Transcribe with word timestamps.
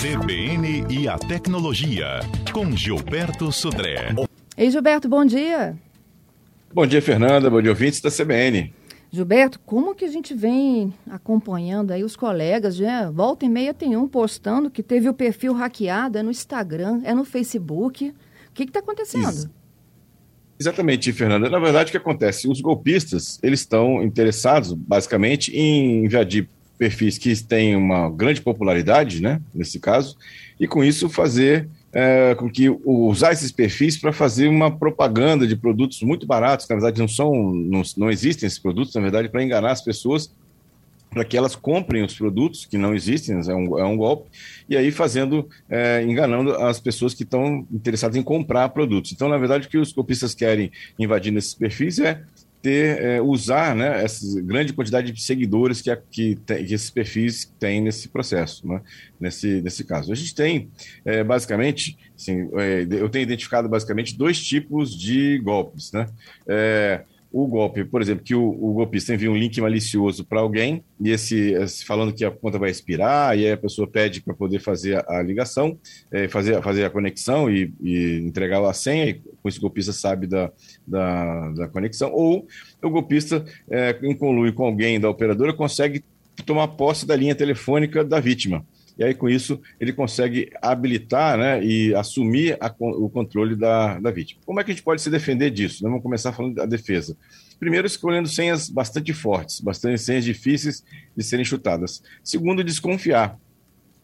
CBN 0.00 0.84
e 0.90 1.08
a 1.08 1.16
tecnologia, 1.16 2.20
com 2.52 2.76
Gilberto 2.76 3.50
Sudré. 3.50 4.14
Ei, 4.56 4.70
Gilberto, 4.70 5.08
bom 5.08 5.24
dia. 5.24 5.78
Bom 6.72 6.86
dia, 6.86 7.00
Fernanda. 7.00 7.48
Bom 7.48 7.62
dia, 7.62 7.70
ouvintes 7.70 8.00
da 8.00 8.10
CBN. 8.10 8.72
Gilberto, 9.10 9.60
como 9.60 9.94
que 9.94 10.04
a 10.04 10.10
gente 10.10 10.34
vem 10.34 10.92
acompanhando 11.08 11.92
aí 11.92 12.04
os 12.04 12.16
colegas, 12.16 12.78
né? 12.78 13.10
Volta 13.12 13.46
e 13.46 13.48
meia 13.48 13.72
tem 13.72 13.96
um 13.96 14.08
postando 14.08 14.70
que 14.70 14.82
teve 14.82 15.08
o 15.08 15.14
perfil 15.14 15.52
hackeado, 15.54 16.18
é 16.18 16.22
no 16.22 16.30
Instagram, 16.30 17.00
é 17.04 17.14
no 17.14 17.24
Facebook. 17.24 18.08
O 18.10 18.52
que 18.52 18.64
está 18.64 18.80
acontecendo? 18.80 19.30
Isso. 19.30 19.63
Exatamente, 20.58 21.12
Fernanda. 21.12 21.50
Na 21.50 21.58
verdade, 21.58 21.88
o 21.88 21.90
que 21.90 21.96
acontece? 21.96 22.48
Os 22.48 22.60
golpistas, 22.60 23.38
eles 23.42 23.60
estão 23.60 24.02
interessados, 24.02 24.72
basicamente, 24.72 25.54
em 25.56 26.04
invadir 26.04 26.48
perfis 26.78 27.18
que 27.18 27.34
têm 27.42 27.76
uma 27.76 28.10
grande 28.10 28.40
popularidade, 28.40 29.20
né, 29.22 29.40
nesse 29.54 29.78
caso, 29.78 30.16
e 30.58 30.66
com 30.66 30.82
isso 30.82 31.08
fazer 31.08 31.68
é, 31.92 32.34
com 32.34 32.50
que 32.50 32.68
usar 32.84 33.32
esses 33.32 33.52
perfis 33.52 33.96
para 33.96 34.12
fazer 34.12 34.48
uma 34.48 34.70
propaganda 34.70 35.46
de 35.46 35.54
produtos 35.54 36.02
muito 36.02 36.26
baratos, 36.26 36.66
que 36.66 36.74
na 36.74 36.80
verdade 36.80 37.00
não 37.00 37.06
são, 37.06 37.32
não, 37.32 37.82
não 37.96 38.10
existem 38.10 38.46
esses 38.46 38.58
produtos, 38.58 38.92
na 38.94 39.00
verdade, 39.00 39.28
para 39.28 39.42
enganar 39.42 39.70
as 39.70 39.82
pessoas 39.82 40.32
para 41.14 41.24
que 41.24 41.36
elas 41.36 41.54
comprem 41.54 42.02
os 42.02 42.14
produtos 42.14 42.66
que 42.66 42.76
não 42.76 42.94
existem, 42.94 43.36
é 43.36 43.54
um, 43.54 43.78
é 43.78 43.84
um 43.84 43.96
golpe, 43.96 44.28
e 44.68 44.76
aí 44.76 44.90
fazendo, 44.90 45.48
é, 45.70 46.02
enganando 46.02 46.52
as 46.56 46.80
pessoas 46.80 47.14
que 47.14 47.22
estão 47.22 47.66
interessadas 47.72 48.16
em 48.16 48.22
comprar 48.22 48.68
produtos. 48.70 49.12
Então, 49.12 49.28
na 49.28 49.38
verdade, 49.38 49.66
o 49.66 49.70
que 49.70 49.78
os 49.78 49.92
golpistas 49.92 50.34
querem 50.34 50.72
invadir 50.98 51.32
nesses 51.32 51.54
perfis 51.54 52.00
é 52.00 52.22
ter, 52.60 52.98
é, 53.02 53.20
usar 53.20 53.76
né, 53.76 54.02
essa 54.02 54.40
grande 54.40 54.72
quantidade 54.72 55.12
de 55.12 55.22
seguidores 55.22 55.82
que, 55.82 55.90
a, 55.90 55.96
que, 55.96 56.34
tem, 56.46 56.64
que, 56.64 56.72
esses 56.72 56.90
perfis 56.90 57.52
têm 57.58 57.82
nesse 57.82 58.08
processo, 58.08 58.66
né, 58.66 58.80
nesse, 59.20 59.60
nesse 59.60 59.84
caso. 59.84 60.10
A 60.10 60.14
gente 60.14 60.34
tem, 60.34 60.70
é, 61.04 61.22
basicamente, 61.22 61.96
assim, 62.18 62.48
é, 62.54 62.86
eu 62.90 63.08
tenho 63.08 63.22
identificado 63.22 63.68
basicamente 63.68 64.16
dois 64.16 64.42
tipos 64.42 64.98
de 64.98 65.38
golpes. 65.44 65.92
Né? 65.92 66.06
O 67.36 67.48
golpe, 67.48 67.84
por 67.84 68.00
exemplo, 68.00 68.22
que 68.22 68.32
o, 68.32 68.48
o 68.48 68.74
golpista 68.74 69.12
envia 69.12 69.28
um 69.28 69.36
link 69.36 69.60
malicioso 69.60 70.24
para 70.24 70.38
alguém, 70.38 70.84
e 71.00 71.10
esse, 71.10 71.50
esse, 71.54 71.84
falando 71.84 72.14
que 72.14 72.24
a 72.24 72.30
conta 72.30 72.60
vai 72.60 72.70
expirar, 72.70 73.36
e 73.36 73.44
aí 73.44 73.50
a 73.50 73.56
pessoa 73.56 73.88
pede 73.88 74.22
para 74.22 74.32
poder 74.32 74.60
fazer 74.60 74.98
a, 74.98 75.18
a 75.18 75.22
ligação, 75.22 75.76
é, 76.12 76.28
fazer, 76.28 76.62
fazer 76.62 76.84
a 76.84 76.90
conexão 76.90 77.50
e, 77.50 77.72
e, 77.82 78.20
entregar 78.24 78.64
a 78.64 78.72
senha, 78.72 79.06
e 79.06 79.14
com 79.14 79.48
isso 79.48 79.58
o 79.58 79.62
golpista 79.62 79.92
sabe 79.92 80.28
da, 80.28 80.52
da, 80.86 81.50
da 81.50 81.66
conexão, 81.66 82.12
ou 82.12 82.46
o 82.80 82.88
golpista, 82.88 83.44
é, 83.68 83.98
em 84.04 84.14
conluio 84.14 84.54
com 84.54 84.64
alguém 84.64 85.00
da 85.00 85.10
operadora, 85.10 85.52
consegue 85.52 86.04
tomar 86.46 86.68
posse 86.68 87.04
da 87.04 87.16
linha 87.16 87.34
telefônica 87.34 88.04
da 88.04 88.20
vítima 88.20 88.64
e 88.98 89.04
aí 89.04 89.14
com 89.14 89.28
isso 89.28 89.60
ele 89.80 89.92
consegue 89.92 90.50
habilitar 90.62 91.36
né, 91.36 91.64
e 91.64 91.94
assumir 91.94 92.56
a, 92.60 92.72
o 92.78 93.08
controle 93.08 93.56
da, 93.56 93.98
da 93.98 94.10
vítima. 94.10 94.40
Como 94.44 94.60
é 94.60 94.64
que 94.64 94.70
a 94.70 94.74
gente 94.74 94.84
pode 94.84 95.02
se 95.02 95.10
defender 95.10 95.50
disso? 95.50 95.82
Vamos 95.82 96.02
começar 96.02 96.32
falando 96.32 96.54
da 96.54 96.66
defesa. 96.66 97.16
Primeiro, 97.58 97.86
escolhendo 97.86 98.28
senhas 98.28 98.68
bastante 98.68 99.12
fortes, 99.12 99.60
bastante 99.60 100.00
senhas 100.00 100.24
difíceis 100.24 100.84
de 101.16 101.22
serem 101.24 101.44
chutadas. 101.44 102.02
Segundo, 102.22 102.64
desconfiar 102.64 103.38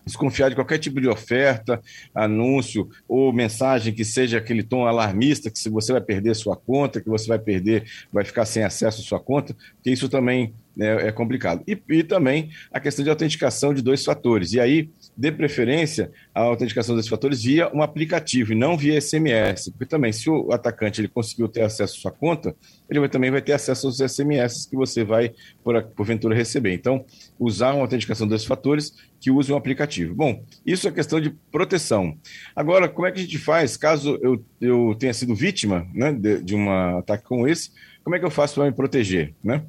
desconfiar 0.05 0.49
de 0.49 0.55
qualquer 0.55 0.79
tipo 0.79 1.01
de 1.01 1.09
oferta, 1.09 1.81
anúncio 2.15 2.89
ou 3.09 3.33
mensagem 3.33 3.93
que 3.93 4.05
seja 4.05 4.39
aquele 4.39 4.63
tom 4.63 4.87
alarmista, 4.87 5.51
que 5.51 5.59
se 5.59 5.69
você 5.69 5.93
vai 5.93 6.01
perder 6.01 6.35
sua 6.35 6.57
conta, 6.57 7.01
que 7.01 7.09
você 7.09 7.29
vai 7.29 7.39
perder, 7.39 7.85
vai 8.13 8.25
ficar 8.25 8.45
sem 8.45 8.65
acesso 8.65 9.01
à 9.01 9.05
sua 9.05 9.21
conta, 9.21 9.55
porque 9.75 9.91
isso 9.91 10.09
também 10.09 10.53
é, 10.81 11.09
é 11.09 11.13
complicado. 11.13 11.63
E, 11.67 11.81
e, 11.91 12.03
também 12.03 12.51
a 12.73 12.81
questão 12.81 13.05
de 13.05 13.11
autenticação 13.11 13.75
de 13.75 13.83
dois 13.83 14.05
fatores. 14.05 14.53
E 14.53 14.61
aí, 14.61 14.91
de 15.17 15.31
preferência, 15.31 16.11
a 16.35 16.41
autenticação 16.41 16.97
desses 16.97 17.11
fatores 17.11 17.43
via 17.43 17.71
um 17.75 17.83
aplicativo 17.83 18.53
e 18.53 18.57
não 18.57 18.77
via 18.77 19.01
SMS, 19.01 19.69
porque 19.71 19.87
também 19.87 20.13
se 20.13 20.31
o 20.31 20.53
atacante 20.53 21.01
ele 21.01 21.09
conseguiu 21.09 21.49
ter 21.49 21.63
acesso 21.63 21.95
à 21.95 22.01
sua 22.01 22.11
conta, 22.11 22.55
ele 22.89 23.01
vai, 23.01 23.09
também 23.09 23.31
vai 23.31 23.43
ter 23.43 23.53
acesso 23.53 23.87
aos 23.87 23.99
SMS 23.99 24.67
que 24.67 24.77
você 24.77 25.05
vai, 25.05 25.33
por, 25.63 25.83
porventura, 25.89 26.35
receber. 26.35 26.73
Então, 26.73 27.05
usar 27.39 27.73
uma 27.73 27.83
autenticação 27.83 28.27
desses 28.27 28.47
fatores 28.47 28.95
que 29.21 29.31
use 29.31 29.53
um 29.53 29.57
aplicativo. 29.57 30.15
Bom, 30.15 30.43
isso 30.65 30.89
é 30.89 30.91
questão 30.91 31.21
de 31.21 31.31
proteção. 31.53 32.17
Agora, 32.57 32.89
como 32.89 33.07
é 33.07 33.13
que 33.13 33.21
a 33.21 33.23
gente 33.23 33.39
faz 33.39 33.77
caso 33.77 34.19
eu, 34.23 34.43
eu 34.61 34.97
tenha 34.99 35.13
sido 35.13 35.35
vítima 35.35 35.87
né, 35.93 36.13
de, 36.13 36.43
de 36.43 36.55
um 36.55 36.71
ataque 36.99 37.25
como 37.25 37.47
esse? 37.47 37.71
Como 38.03 38.17
é 38.17 38.19
que 38.19 38.25
eu 38.25 38.31
faço 38.31 38.55
para 38.55 38.65
me 38.65 38.73
proteger? 38.73 39.35
Né? 39.45 39.63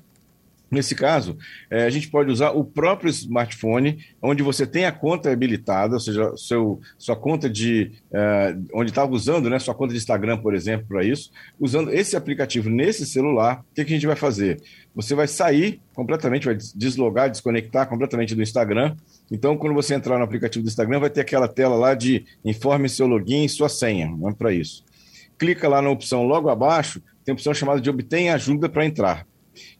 Nesse 0.72 0.96
caso, 0.96 1.38
é, 1.70 1.84
a 1.84 1.90
gente 1.90 2.08
pode 2.10 2.32
usar 2.32 2.52
o 2.52 2.64
próprio 2.64 3.10
smartphone, 3.10 4.06
onde 4.22 4.42
você 4.42 4.66
tem 4.66 4.86
a 4.86 4.92
conta 4.92 5.30
habilitada, 5.30 5.96
ou 5.96 6.00
seja, 6.00 6.32
seu, 6.38 6.80
sua 6.98 7.14
conta 7.14 7.50
de. 7.50 7.92
É, 8.10 8.56
onde 8.74 8.90
está 8.90 9.04
usando, 9.04 9.50
né, 9.50 9.60
sua 9.60 9.76
conta 9.76 9.92
de 9.92 10.00
Instagram, 10.00 10.38
por 10.38 10.56
exemplo, 10.56 10.88
para 10.88 11.04
isso. 11.04 11.30
Usando 11.60 11.92
esse 11.92 12.16
aplicativo 12.16 12.70
nesse 12.70 13.06
celular, 13.06 13.66
o 13.70 13.76
que, 13.76 13.84
que 13.84 13.92
a 13.92 13.96
gente 13.96 14.08
vai 14.08 14.16
fazer? 14.16 14.62
Você 14.96 15.14
vai 15.14 15.28
sair 15.28 15.82
completamente, 15.94 16.46
vai 16.46 16.56
deslogar, 16.56 17.30
desconectar 17.30 17.90
completamente 17.90 18.34
do 18.34 18.42
Instagram. 18.42 18.96
Então, 19.30 19.58
quando 19.58 19.74
você 19.74 19.94
entrar 19.94 20.18
no 20.18 20.24
aplicativo 20.24 20.64
do 20.64 20.70
Instagram, 20.70 21.02
vai 21.02 21.10
ter 21.10 21.20
aquela 21.20 21.50
tela 21.50 21.76
lá 21.76 21.94
de 21.94 22.24
informe 22.46 22.88
seu 22.88 23.08
login 23.08 23.44
e 23.44 23.50
sua 23.50 23.68
senha, 23.68 24.10
é 24.26 24.34
para 24.34 24.54
isso. 24.54 24.86
Clica 25.38 25.68
lá 25.68 25.82
na 25.82 25.90
opção 25.90 26.24
logo 26.24 26.48
abaixo, 26.50 27.02
tem 27.26 27.34
a 27.34 27.36
opção 27.36 27.54
chamada 27.54 27.82
de 27.82 27.90
obtém 27.90 28.30
ajuda 28.30 28.70
para 28.70 28.86
entrar 28.86 29.30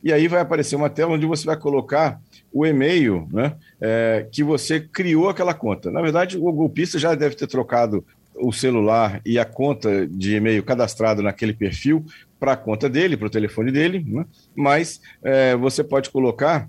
e 0.04 0.12
aí 0.12 0.28
vai 0.28 0.42
aparecer 0.42 0.76
uma 0.76 0.90
tela 0.90 1.14
onde 1.14 1.26
você 1.26 1.46
vai 1.46 1.58
colocar 1.58 2.20
o 2.52 2.66
e-mail 2.66 3.28
né, 3.32 3.56
é, 3.80 4.28
que 4.32 4.44
você 4.44 4.80
criou 4.80 5.30
aquela 5.30 5.54
conta. 5.54 5.90
Na 5.90 6.02
verdade, 6.02 6.38
o 6.38 6.52
golpista 6.52 7.00
já 7.00 7.16
deve 7.16 7.36
ter 7.36 7.48
trocado 7.48 8.06
o 8.36 8.52
celular 8.52 9.22
e 9.26 9.38
a 9.38 9.46
conta 9.46 10.08
de 10.08 10.36
e-mail 10.36 10.64
cadastrado 10.64 11.22
naquele 11.22 11.54
perfil 11.54 12.06
para 12.40 12.54
a 12.54 12.58
conta 12.58 12.90
dele, 12.90 13.16
para 13.16 13.28
o 13.28 13.32
telefone 13.32 13.72
dele, 13.72 14.04
né? 14.08 14.26
mas 14.56 15.00
é, 15.24 15.56
você 15.56 15.84
pode 15.84 16.10
colocar 16.10 16.68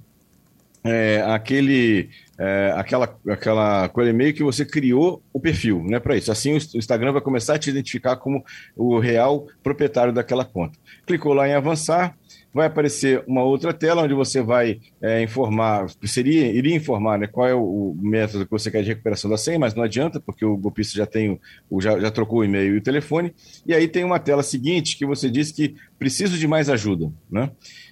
é, 0.84 1.22
aquele, 1.28 2.10
é, 2.38 2.72
aquela, 2.76 3.19
aquela 3.28 3.84
aquele 3.84 4.10
e-mail 4.10 4.34
que 4.34 4.43
você 4.43 4.65
criou 4.65 5.22
o 5.32 5.41
perfil, 5.41 5.82
né, 5.84 6.00
para 6.00 6.16
isso. 6.16 6.32
Assim, 6.32 6.54
o 6.54 6.56
Instagram 6.56 7.12
vai 7.12 7.20
começar 7.20 7.54
a 7.54 7.59
te 7.59 7.70
identificar 7.70 8.16
como 8.16 8.44
o 8.76 8.98
real 8.98 9.47
proprietário 9.62 10.12
daquela 10.12 10.44
conta. 10.44 10.78
Clicou 11.06 11.34
lá 11.34 11.48
em 11.48 11.54
avançar, 11.54 12.16
vai 12.53 12.66
aparecer 12.66 13.25
uma 13.26 13.43
outra 13.43 13.72
tela 13.72 14.03
onde 14.03 14.15
você 14.15 14.43
vai 14.43 14.81
é, 15.00 15.22
informar, 15.22 15.87
seria, 16.04 16.53
iria 16.53 16.76
informar 16.76 17.19
né, 17.19 17.26
qual 17.26 17.48
é 17.48 17.54
o, 17.54 17.97
método 17.98 18.44
que 18.44 18.50
você 18.50 18.70
quer 18.70 18.82
de 18.82 18.88
recuperação 18.88 19.31
da 19.31 19.37
senha, 19.37 19.59
mas 19.59 19.75
não 19.75 19.82
adianta, 19.82 20.20
porque 20.20 20.44
o 20.44 20.56
golpista 20.56 20.97
já 20.97 21.06
tem 21.06 21.41
o, 21.70 21.81
já, 21.81 21.99
já 21.99 22.10
trocou 22.10 22.41
o 22.41 22.44
e-mail 22.44 22.75
e 22.75 22.78
o 22.78 22.82
telefone. 22.82 23.34
E 23.66 23.75
aí 23.75 23.88
tem 23.88 24.04
uma 24.04 24.19
tela 24.19 24.43
seguinte 24.43 24.99
que 24.99 25.06
você 25.06 25.31
diz 25.31 25.50
que 25.50 25.75
preciso 25.99 26.37
de 26.37 26.47
mais 26.47 26.69
ajuda, 26.69 27.10
né? 27.31 27.50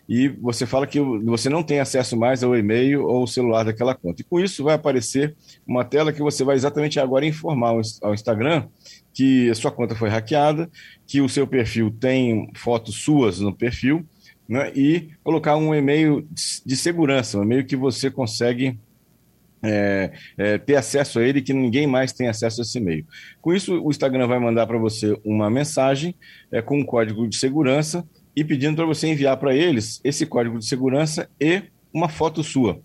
E 0.09 0.27
você 0.27 0.67
fala 0.67 0.89
que 0.89 0.99
você 0.99 1.49
não 1.49 1.62
tem 1.62 1.78
acesso 1.78 2.17
mais 2.17 2.43
ao 2.43 2.57
e-mail 2.57 3.05
ou 3.07 3.19
ao 3.19 3.27
celular 3.28 3.65
daquela 3.65 3.95
conta. 3.95 4.21
E 4.21 4.25
com 4.30 4.38
isso 4.38 4.62
vai 4.62 4.74
aparecer 4.74 5.34
uma 5.66 5.84
tela 5.84 6.12
que 6.12 6.22
você 6.22 6.44
vai 6.44 6.54
exatamente 6.54 7.00
agora 7.00 7.26
informar 7.26 7.74
ao 8.00 8.14
Instagram 8.14 8.68
que 9.12 9.50
a 9.50 9.54
sua 9.56 9.72
conta 9.72 9.96
foi 9.96 10.08
hackeada, 10.08 10.70
que 11.04 11.20
o 11.20 11.28
seu 11.28 11.46
perfil 11.46 11.91
tem 11.91 12.48
fotos 12.54 13.02
suas 13.02 13.41
no 13.41 13.52
perfil 13.52 14.06
né, 14.48 14.72
e 14.74 15.10
colocar 15.24 15.56
um 15.56 15.74
e-mail 15.74 16.26
de 16.64 16.76
segurança, 16.76 17.38
um 17.38 17.42
e-mail 17.42 17.66
que 17.66 17.76
você 17.76 18.08
consegue 18.08 18.78
é, 19.62 20.12
é, 20.38 20.58
ter 20.58 20.76
acesso 20.76 21.18
a 21.18 21.24
ele, 21.26 21.42
que 21.42 21.52
ninguém 21.52 21.86
mais 21.86 22.12
tem 22.12 22.28
acesso 22.28 22.60
a 22.60 22.62
esse 22.62 22.78
e-mail. 22.78 23.04
Com 23.41 23.52
isso, 23.52 23.80
o 23.82 23.91
Instagram 23.91 24.26
vai 24.26 24.38
mandar 24.38 24.66
para 24.66 24.78
você 24.78 25.18
uma 25.24 25.50
mensagem 25.50 26.14
é, 26.50 26.62
com 26.62 26.78
um 26.78 26.84
código 26.84 27.28
de 27.28 27.36
segurança 27.36 28.06
e 28.34 28.44
pedindo 28.44 28.76
para 28.76 28.86
você 28.86 29.08
enviar 29.08 29.36
para 29.36 29.54
eles 29.54 30.00
esse 30.04 30.24
código 30.24 30.58
de 30.58 30.66
segurança 30.66 31.28
e 31.41 31.64
uma 31.92 32.08
foto 32.08 32.42
sua. 32.42 32.80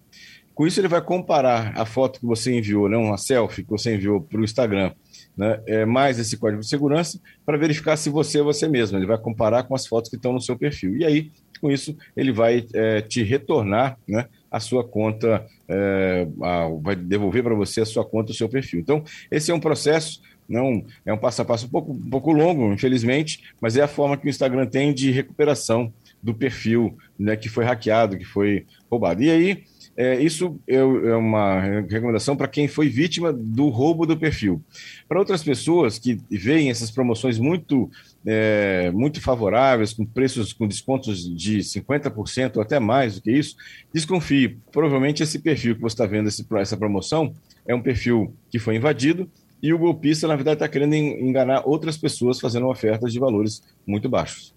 Com 0.56 0.66
isso, 0.66 0.80
ele 0.80 0.88
vai 0.88 1.02
comparar 1.02 1.74
a 1.76 1.86
foto 1.86 2.18
que 2.18 2.26
você 2.26 2.58
enviou, 2.58 2.88
né, 2.88 2.96
uma 2.96 3.18
selfie 3.18 3.62
que 3.62 3.70
você 3.70 3.94
enviou 3.94 4.22
para 4.22 4.40
o 4.40 4.44
Instagram, 4.44 4.94
né, 5.36 5.62
é, 5.68 5.86
mais 5.86 6.18
esse 6.18 6.38
código 6.38 6.62
de 6.62 6.68
segurança, 6.70 7.20
para 7.46 7.58
verificar 7.58 7.98
se 7.98 8.10
você 8.10 8.40
é 8.40 8.42
você 8.42 8.66
mesmo. 8.66 8.98
Ele 8.98 9.06
vai 9.06 9.18
comparar 9.18 9.64
com 9.64 9.76
as 9.76 9.86
fotos 9.86 10.10
que 10.10 10.16
estão 10.16 10.32
no 10.32 10.40
seu 10.40 10.58
perfil. 10.58 10.96
E 10.96 11.04
aí, 11.04 11.30
com 11.60 11.70
isso, 11.70 11.96
ele 12.16 12.32
vai 12.32 12.66
é, 12.74 13.02
te 13.02 13.22
retornar 13.22 13.98
né, 14.08 14.28
a 14.50 14.62
sua 14.62 14.82
conta, 14.88 15.46
é, 15.68 16.26
a, 16.42 16.70
vai 16.82 16.96
devolver 16.96 17.44
para 17.44 17.54
você 17.54 17.82
a 17.82 17.86
sua 17.86 18.06
conta, 18.06 18.32
o 18.32 18.36
seu 18.36 18.48
perfil. 18.48 18.80
Então, 18.80 19.04
esse 19.30 19.52
é 19.52 19.54
um 19.54 19.60
processo, 19.60 20.22
não 20.48 20.86
é 21.06 21.12
um 21.12 21.18
passo 21.18 21.42
a 21.42 21.46
passo 21.46 21.66
um 21.66 21.70
pouco, 21.70 21.92
um 21.92 22.10
pouco 22.10 22.32
longo, 22.32 22.72
infelizmente, 22.72 23.44
mas 23.60 23.76
é 23.76 23.82
a 23.82 23.90
forma 23.90 24.16
que 24.16 24.26
o 24.26 24.30
Instagram 24.30 24.66
tem 24.68 24.94
de 24.94 25.12
recuperação 25.12 25.92
do 26.24 26.34
perfil 26.34 26.98
né, 27.20 27.36
que 27.36 27.50
foi 27.50 27.66
hackeado, 27.66 28.18
que 28.18 28.26
foi 28.26 28.66
roubado. 28.90 29.22
E 29.22 29.30
aí, 29.30 29.64
é, 29.98 30.22
isso 30.22 30.60
é, 30.68 30.76
é 30.76 31.16
uma 31.16 31.60
recomendação 31.62 32.36
para 32.36 32.48
quem 32.48 32.68
foi 32.68 32.90
vítima 32.90 33.32
do 33.32 33.70
roubo 33.70 34.06
do 34.06 34.18
perfil. 34.18 34.62
Para 35.08 35.20
outras 35.20 35.42
pessoas 35.42 35.98
que 35.98 36.20
veem 36.30 36.70
essas 36.70 36.92
promoções 36.92 37.40
muito, 37.40 37.90
é, 38.26 38.92
muito 38.92 39.22
favoráveis, 39.22 39.94
com 39.94 40.06
preços 40.06 40.52
com 40.52 40.68
descontos 40.68 41.24
de 41.36 41.60
50% 41.60 42.58
ou 42.58 42.62
até 42.62 42.80
mais 42.80 43.16
do 43.16 43.22
que 43.22 43.32
isso, 43.32 43.56
desconfie. 43.94 44.58
Provavelmente 44.72 45.24
esse 45.24 45.40
perfil 45.40 45.76
que 45.76 45.82
você 45.82 45.94
está 45.94 46.06
vendo, 46.06 46.28
esse, 46.28 46.46
essa 46.58 46.76
promoção, 46.76 47.34
é 47.66 47.74
um 47.74 47.82
perfil 47.82 48.34
que 48.50 48.60
foi 48.60 48.76
invadido 48.76 49.30
e 49.64 49.74
o 49.74 49.80
golpista, 49.80 50.28
na 50.28 50.36
verdade, 50.36 50.58
está 50.58 50.68
querendo 50.68 50.94
enganar 50.94 51.64
outras 51.66 51.98
pessoas 51.98 52.40
fazendo 52.40 52.68
ofertas 52.68 53.14
de 53.14 53.20
valores 53.20 53.64
muito 53.88 54.10
baixos. 54.10 54.54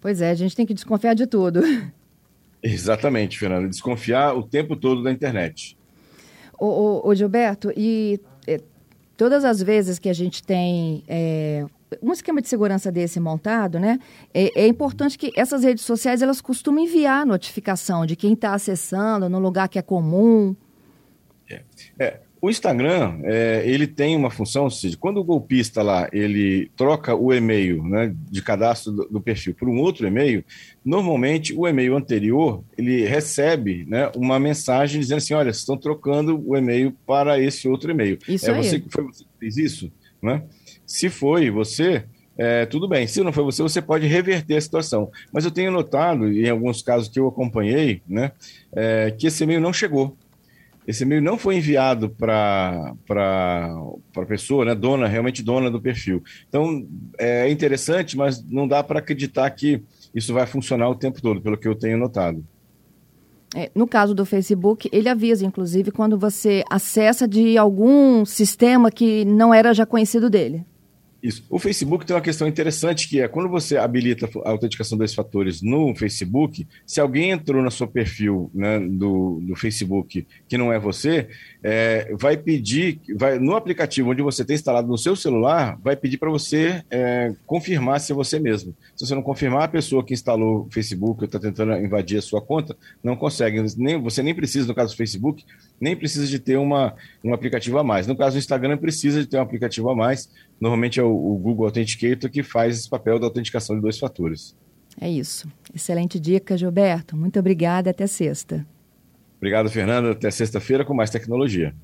Pois 0.00 0.20
é, 0.20 0.30
a 0.30 0.34
gente 0.34 0.54
tem 0.54 0.66
que 0.66 0.74
desconfiar 0.74 1.14
de 1.14 1.26
tudo. 1.26 1.60
Exatamente, 2.62 3.38
Fernanda. 3.38 3.68
Desconfiar 3.68 4.36
o 4.36 4.42
tempo 4.42 4.76
todo 4.76 5.02
da 5.02 5.10
internet. 5.10 5.76
Ô, 6.58 6.66
ô, 6.66 7.08
ô 7.08 7.14
Gilberto, 7.14 7.72
e 7.76 8.20
é, 8.46 8.60
todas 9.16 9.44
as 9.44 9.62
vezes 9.62 9.98
que 9.98 10.08
a 10.08 10.12
gente 10.12 10.42
tem 10.42 11.02
é, 11.08 11.64
um 12.02 12.12
esquema 12.12 12.40
de 12.40 12.48
segurança 12.48 12.92
desse 12.92 13.18
montado, 13.18 13.80
né? 13.80 13.98
É, 14.32 14.62
é, 14.62 14.66
importante 14.66 15.18
que 15.18 15.32
essas 15.34 15.64
redes 15.64 15.84
sociais 15.84 16.22
elas 16.22 16.40
costumem 16.40 16.84
enviar 16.84 17.26
notificação 17.26 18.04
de 18.06 18.14
quem 18.14 18.34
está 18.34 18.54
acessando 18.54 19.28
no 19.28 19.38
lugar 19.38 19.68
que 19.68 19.78
é 19.78 19.82
comum. 19.82 20.54
É, 21.48 21.62
é, 21.98 22.20
o 22.42 22.48
Instagram, 22.48 23.20
é, 23.24 23.62
ele 23.66 23.86
tem 23.86 24.16
uma 24.16 24.30
função, 24.30 24.64
ou 24.64 24.70
seja, 24.70 24.96
quando 24.96 25.18
o 25.18 25.24
golpista 25.24 25.82
lá, 25.82 26.08
ele 26.10 26.70
troca 26.74 27.14
o 27.14 27.34
e-mail 27.34 27.84
né, 27.84 28.14
de 28.30 28.40
cadastro 28.40 28.92
do, 28.92 29.08
do, 29.08 29.20
perfil 29.20 29.54
por 29.54 29.68
um 29.68 29.78
outro 29.78 30.06
e-mail, 30.06 30.42
normalmente 30.82 31.52
o 31.52 31.68
e-mail 31.68 31.94
anterior, 31.94 32.64
ele 32.78 33.04
recebe 33.04 33.84
né, 33.86 34.10
uma 34.16 34.40
mensagem 34.40 35.00
dizendo 35.00 35.18
assim, 35.18 35.34
olha, 35.34 35.52
vocês 35.52 35.58
estão 35.58 35.76
trocando 35.76 36.42
o 36.46 36.56
e-mail 36.56 36.96
para 37.06 37.38
esse 37.38 37.68
outro 37.68 37.90
e-mail. 37.90 38.18
Isso 38.26 38.50
é 38.50 38.54
aí. 38.54 38.64
Você, 38.64 38.82
foi 38.88 39.04
você 39.04 39.24
que 39.24 39.30
fez 39.38 39.56
isso? 39.58 39.92
Né? 40.22 40.42
Se 40.86 41.10
foi 41.10 41.50
você, 41.50 42.04
é, 42.38 42.64
tudo 42.64 42.88
bem. 42.88 43.06
Se 43.06 43.22
não 43.22 43.34
foi 43.34 43.44
você, 43.44 43.62
você 43.62 43.82
pode 43.82 44.06
reverter 44.06 44.56
a 44.56 44.60
situação. 44.62 45.10
Mas 45.30 45.44
eu 45.44 45.50
tenho 45.50 45.70
notado, 45.70 46.26
em 46.32 46.48
alguns 46.48 46.80
casos 46.80 47.06
que 47.06 47.20
eu 47.20 47.28
acompanhei, 47.28 48.00
né, 48.08 48.32
é, 48.72 49.10
que 49.10 49.26
esse 49.26 49.44
e-mail 49.44 49.60
não 49.60 49.74
chegou 49.74 50.16
esse 50.90 51.04
e-mail 51.04 51.22
não 51.22 51.38
foi 51.38 51.56
enviado 51.56 52.10
para 52.10 52.92
a 53.08 54.26
pessoa, 54.26 54.64
né, 54.64 54.74
dona, 54.74 55.06
realmente 55.06 55.42
dona 55.42 55.70
do 55.70 55.80
perfil. 55.80 56.22
Então, 56.48 56.86
é 57.16 57.48
interessante, 57.48 58.16
mas 58.16 58.44
não 58.44 58.66
dá 58.66 58.82
para 58.82 58.98
acreditar 58.98 59.48
que 59.50 59.82
isso 60.12 60.34
vai 60.34 60.46
funcionar 60.46 60.88
o 60.88 60.94
tempo 60.96 61.22
todo, 61.22 61.40
pelo 61.40 61.56
que 61.56 61.68
eu 61.68 61.76
tenho 61.76 61.96
notado. 61.96 62.44
É, 63.54 63.70
no 63.74 63.86
caso 63.86 64.14
do 64.14 64.24
Facebook, 64.24 64.88
ele 64.92 65.08
avisa, 65.08 65.46
inclusive, 65.46 65.90
quando 65.90 66.18
você 66.18 66.62
acessa 66.68 67.26
de 67.26 67.56
algum 67.56 68.24
sistema 68.24 68.90
que 68.90 69.24
não 69.24 69.54
era 69.54 69.72
já 69.72 69.86
conhecido 69.86 70.28
dele. 70.28 70.64
Isso. 71.22 71.44
O 71.50 71.58
Facebook 71.58 72.06
tem 72.06 72.16
uma 72.16 72.22
questão 72.22 72.48
interessante 72.48 73.06
que 73.06 73.20
é 73.20 73.28
quando 73.28 73.48
você 73.48 73.76
habilita 73.76 74.28
a 74.44 74.50
autenticação 74.50 74.96
dos 74.96 75.12
fatores 75.12 75.60
no 75.60 75.94
Facebook, 75.94 76.66
se 76.86 76.98
alguém 76.98 77.30
entrou 77.30 77.62
no 77.62 77.70
seu 77.70 77.86
perfil 77.86 78.50
né, 78.54 78.80
do, 78.80 79.38
do 79.42 79.54
Facebook 79.54 80.26
que 80.48 80.56
não 80.56 80.72
é 80.72 80.78
você, 80.78 81.28
é, 81.62 82.14
vai 82.18 82.38
pedir, 82.38 83.00
vai 83.16 83.38
no 83.38 83.54
aplicativo 83.54 84.10
onde 84.10 84.22
você 84.22 84.44
tem 84.44 84.54
instalado 84.54 84.88
no 84.88 84.96
seu 84.96 85.14
celular, 85.14 85.78
vai 85.82 85.94
pedir 85.94 86.16
para 86.16 86.30
você 86.30 86.82
é, 86.90 87.34
confirmar 87.46 88.00
se 88.00 88.12
é 88.12 88.14
você 88.14 88.38
mesmo. 88.38 88.74
Se 88.96 89.06
você 89.06 89.14
não 89.14 89.22
confirmar, 89.22 89.64
a 89.64 89.68
pessoa 89.68 90.02
que 90.02 90.14
instalou 90.14 90.66
o 90.66 90.70
Facebook 90.70 91.20
ou 91.20 91.26
está 91.26 91.38
tentando 91.38 91.76
invadir 91.76 92.18
a 92.18 92.22
sua 92.22 92.40
conta 92.40 92.74
não 93.04 93.14
consegue. 93.14 93.62
Nem, 93.76 94.00
você 94.00 94.22
nem 94.22 94.34
precisa, 94.34 94.66
no 94.66 94.74
caso 94.74 94.94
do 94.94 94.96
Facebook, 94.96 95.44
nem 95.78 95.94
precisa 95.94 96.26
de 96.26 96.38
ter 96.38 96.56
uma, 96.56 96.94
um 97.22 97.34
aplicativo 97.34 97.78
a 97.78 97.84
mais. 97.84 98.06
No 98.06 98.16
caso 98.16 98.36
do 98.36 98.38
Instagram, 98.38 98.78
precisa 98.78 99.20
de 99.20 99.26
ter 99.26 99.36
um 99.36 99.42
aplicativo 99.42 99.90
a 99.90 99.94
mais. 99.94 100.30
Normalmente 100.60 101.00
é 101.00 101.09
o, 101.10 101.38
Google 101.38 101.66
Authenticator 101.66 102.30
que 102.30 102.42
faz 102.42 102.78
esse 102.78 102.88
papel 102.88 103.18
da 103.18 103.26
autenticação 103.26 103.76
de 103.76 103.82
dois 103.82 103.98
fatores. 103.98 104.56
É 105.00 105.08
isso. 105.08 105.48
Excelente 105.74 106.18
dica, 106.18 106.56
Gilberto. 106.56 107.16
Muito 107.16 107.38
obrigada. 107.38 107.90
Até 107.90 108.06
sexta. 108.06 108.66
Obrigado, 109.36 109.70
Fernando. 109.70 110.10
Até 110.10 110.30
sexta-feira 110.30 110.84
com 110.84 110.94
mais 110.94 111.10
tecnologia. 111.10 111.74